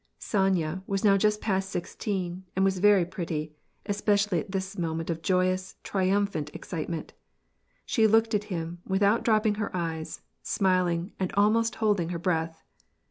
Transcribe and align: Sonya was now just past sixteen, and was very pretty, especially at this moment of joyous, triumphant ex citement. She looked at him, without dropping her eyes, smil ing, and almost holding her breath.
Sonya 0.17 0.81
was 0.87 1.03
now 1.03 1.15
just 1.15 1.41
past 1.41 1.69
sixteen, 1.69 2.43
and 2.55 2.65
was 2.65 2.79
very 2.79 3.05
pretty, 3.05 3.53
especially 3.85 4.39
at 4.39 4.51
this 4.51 4.75
moment 4.75 5.11
of 5.11 5.21
joyous, 5.21 5.75
triumphant 5.83 6.49
ex 6.55 6.69
citement. 6.69 7.13
She 7.85 8.07
looked 8.07 8.33
at 8.33 8.45
him, 8.45 8.79
without 8.83 9.21
dropping 9.23 9.55
her 9.61 9.69
eyes, 9.77 10.23
smil 10.43 10.91
ing, 10.91 11.11
and 11.19 11.31
almost 11.35 11.75
holding 11.75 12.09
her 12.09 12.17
breath. 12.17 12.63